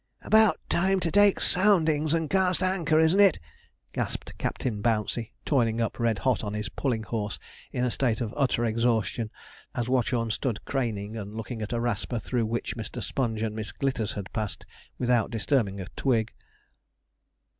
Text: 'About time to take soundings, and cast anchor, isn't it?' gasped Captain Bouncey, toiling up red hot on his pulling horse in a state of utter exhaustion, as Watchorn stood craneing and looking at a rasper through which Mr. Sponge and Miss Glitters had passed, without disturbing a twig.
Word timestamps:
'About 0.23 0.59
time 0.67 0.99
to 1.01 1.11
take 1.11 1.39
soundings, 1.39 2.15
and 2.15 2.27
cast 2.27 2.63
anchor, 2.63 2.97
isn't 2.97 3.19
it?' 3.19 3.37
gasped 3.93 4.35
Captain 4.39 4.81
Bouncey, 4.81 5.31
toiling 5.45 5.79
up 5.79 5.99
red 5.99 6.17
hot 6.17 6.43
on 6.43 6.55
his 6.55 6.69
pulling 6.69 7.03
horse 7.03 7.37
in 7.71 7.83
a 7.85 7.91
state 7.91 8.19
of 8.19 8.33
utter 8.35 8.65
exhaustion, 8.65 9.29
as 9.75 9.87
Watchorn 9.87 10.31
stood 10.31 10.59
craneing 10.65 11.15
and 11.17 11.35
looking 11.35 11.61
at 11.61 11.71
a 11.71 11.79
rasper 11.79 12.17
through 12.17 12.47
which 12.47 12.75
Mr. 12.75 12.99
Sponge 13.03 13.43
and 13.43 13.55
Miss 13.55 13.71
Glitters 13.71 14.13
had 14.13 14.33
passed, 14.33 14.65
without 14.97 15.29
disturbing 15.29 15.79
a 15.79 15.85
twig. 15.95 16.33